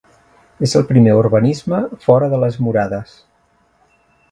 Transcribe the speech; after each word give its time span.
És 0.67 0.71
el 0.79 0.85
primer 0.91 1.13
urbanisme 1.17 1.83
fora 2.07 2.31
de 2.33 2.41
les 2.47 2.59
murades. 2.69 3.15